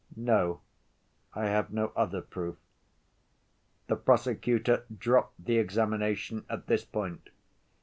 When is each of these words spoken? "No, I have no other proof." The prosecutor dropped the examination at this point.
"No, 0.15 0.61
I 1.35 1.45
have 1.45 1.71
no 1.71 1.91
other 1.95 2.21
proof." 2.23 2.55
The 3.85 3.95
prosecutor 3.97 4.83
dropped 4.97 5.45
the 5.45 5.59
examination 5.59 6.43
at 6.49 6.65
this 6.65 6.83
point. 6.83 7.29